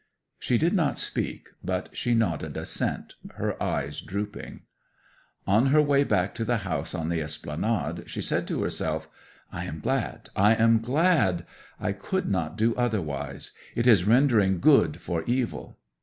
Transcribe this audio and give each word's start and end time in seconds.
'She 0.39 0.57
did 0.57 0.73
not 0.73 0.97
speak. 0.97 1.49
But 1.63 1.89
she 1.95 2.15
nodded 2.15 2.57
assent, 2.57 3.13
her 3.35 3.61
eyes 3.61 4.01
drooping. 4.01 4.61
'On 5.45 5.67
her 5.67 5.79
way 5.79 6.03
back 6.03 6.33
to 6.33 6.43
the 6.43 6.57
house 6.65 6.95
on 6.95 7.09
the 7.09 7.21
Esplanade 7.21 8.09
she 8.09 8.19
said 8.19 8.47
to 8.47 8.63
herself, 8.63 9.07
"I 9.51 9.65
am 9.65 9.79
glad, 9.79 10.31
I 10.35 10.55
am 10.55 10.79
glad! 10.79 11.45
I 11.79 11.91
could 11.91 12.27
not 12.27 12.57
do 12.57 12.73
otherwise. 12.73 13.51
It 13.75 13.85
is 13.85 14.03
rendering 14.03 14.59
good 14.59 14.99
for 14.99 15.21
evil!" 15.27 15.77